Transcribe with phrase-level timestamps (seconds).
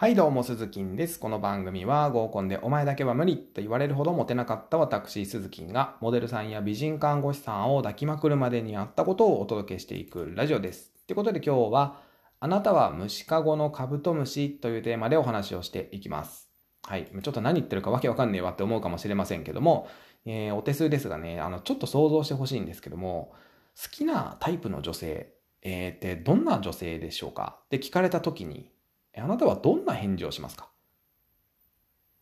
[0.00, 1.20] はいどうも、鈴木です。
[1.20, 10.90] この番組は合コンでお前だけは無理と言われるほどモテなかった私、鈴木がモデルさんや美人看護師さんを抱きまくるまでにあったことをお届けしていくラジオです。
[11.06, 12.00] ということで今日は、
[12.40, 16.48] あなたは虫かごのカブトムシというテーマでお話をしていきます。
[16.84, 17.06] はい。
[17.22, 19.86] ちょっと何言ってるかわけわかんねえわって思うかもしれませんけども、
[20.24, 23.34] えー、お手数ですがね、あの、ちょっと想像してほしいんですけども、
[23.76, 27.58] 好きなタイプの女性、えー、ってどんな女性でしょうか？
[27.66, 28.70] って聞かれた時に、
[29.16, 30.68] あなたはどんな返事をしますか？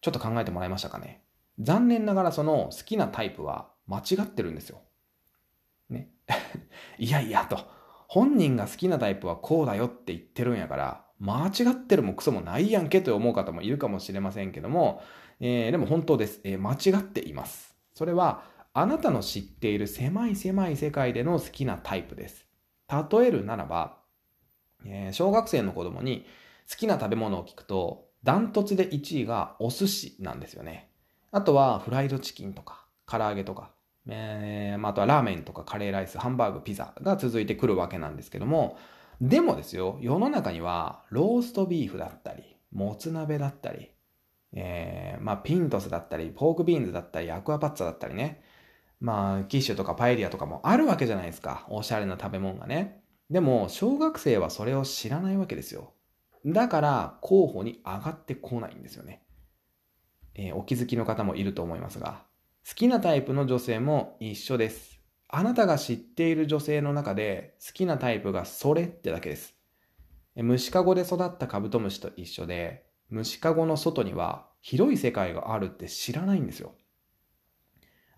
[0.00, 1.22] ちょっと考えてもらいましたかね？
[1.58, 4.80] 残念ながらその好きなタイプは間違ってるんですよ。
[5.90, 6.10] ね？
[6.98, 7.58] いやいやと。
[8.08, 15.02] 本人が好きなタイプはこうだよって言ってるんやから、間違ってるもクソもないやんけと思う方もいるかもしれませんけども、
[15.40, 17.74] えー、でも本当です、えー、間違っています。
[17.94, 22.46] それは、あなたの知っている狭い狭い世界での好きなタイプです。
[22.88, 23.98] 例えるならば、
[24.84, 26.26] えー、小学生の子供に、
[26.70, 30.90] 好きな食べ物を聞くと、ダントツで1位がお寿司なんですよね。
[31.30, 33.72] あとはフライドチキンとか、唐揚げとか、
[34.06, 38.76] えー、あとはラーメンとかカレーライス、ハンバーグ、ピザが続いてくるわけなんですけども、
[39.20, 43.90] でもですよ、世の中にはローストビーフだったり、もつ鍋だったり、
[44.52, 48.42] えー、まあピントスだったり、ポークビーンズだったり、アクアパッツァだったりね、
[49.00, 51.66] まあキッシュとかパエリアとかもあるわけじゃないですか。
[51.68, 53.02] おしゃれな食べ物がね。
[53.30, 55.94] でも、小学生はそれを知らないわけですよ。
[56.44, 59.22] だから候補に上がってこないんですよね。
[60.34, 62.24] えー、お気づきの方もいると思いますが、
[62.68, 65.00] 好きなタイプの女性も一緒です。
[65.28, 69.54] あなたが知っている女性の中で好きなタイプがそれってだけです。
[70.36, 76.74] 虫かごで育ったカブトムシと一緒で、虫かごの外には広い世界があるって知らないんですよ。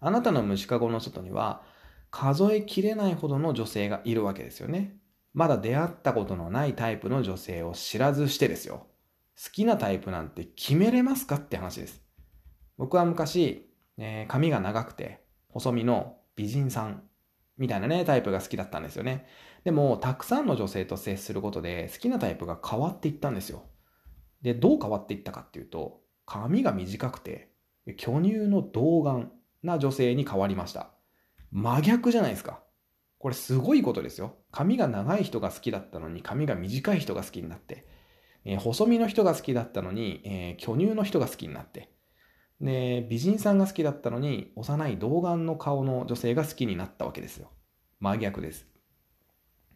[0.01, 1.63] あなたの虫かごの外には
[2.11, 4.97] 数えきれないほどの女性がいるわけですよね。
[5.35, 8.87] まだ出会ったことのないタイプの女性を知らずしてですよ。
[9.37, 12.01] 好きなタイプなんて決めれますかって話です。
[12.79, 13.69] 僕は昔、
[13.99, 17.03] えー、髪が長くて細身の美人さん
[17.59, 19.27] みたいなね、タイプが好きだったんですよね。
[19.63, 23.63] でも、たくさんの女性と接することで好きなタイプが変わっていったんですよ。
[24.43, 27.51] で、どう変わっていったかっていうと、髪が短くて、
[27.97, 29.31] 巨乳の童顔
[29.63, 30.91] な女性に変わりました。
[31.53, 32.63] 真逆じゃないですか。
[33.25, 34.37] これすごいことですよ。
[34.53, 37.87] 髪が長い人が好きだったのに髪が短い人が好きになって、
[38.45, 41.89] えー、細身の人が好きだったのに、えー、巨乳の人が好きになって、
[42.61, 47.49] で、美人さんが好きだったのに幼い童顔の顔の女性が好きになったわけですよ。
[47.99, 48.67] 真逆です。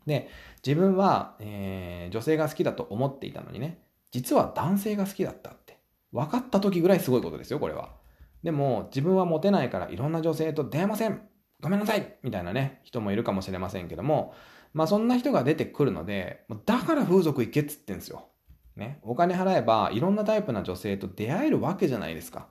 [0.04, 0.28] で、
[0.62, 5.78] 自分は、えー、女性が好きだと思っていたのにね、実は男性が好きだったって。
[6.12, 7.94] 分かった時ぐらいすごいことですよ、これは。
[8.42, 11.22] でも、自分はモテないからいろんな女性と出会えません
[11.60, 14.34] ごめんなさいみたいなね、人もいるかもしれませんけども、
[14.72, 18.28] まあそんな人が出てくるので、だから風俗行けっつってんですよ。
[18.76, 19.00] ね。
[19.02, 22.48] お金払えばいろんなタイプな女性と出会えるわけじゃないですか。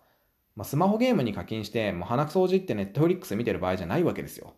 [0.56, 4.56] まあ、スマホゲームに課金して、もう鼻くそをじってネットフリックス見てる場合じゃないわけですよ。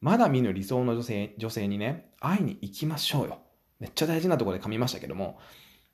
[0.00, 3.38] まだ見ぬ理想の女性、女性にね、会いに行きましょうよ。
[3.80, 5.38] めっちゃ大事なとこで噛みましたけども、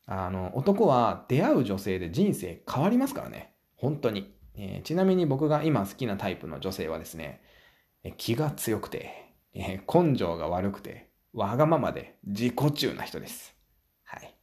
[0.06, 3.55] あの、男は出会う女性で人生変わりますからね。
[3.77, 4.34] 本当に。
[4.59, 7.41] えー、ちなみに僕が今好きなタイプの女性はですね、
[8.17, 13.55] 気が強くて、え、根性が悪くて、わがままで自己中な人です。
[14.05, 14.34] はい。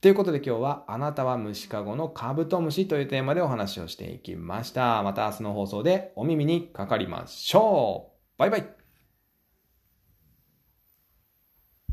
[0.00, 5.02] ということで今日は、あなたは虫かごのカブトムシというテーマでお話をしていきました。
[5.02, 8.38] また明日の放送でお耳にかかりましょう。
[8.38, 8.87] バイバイ。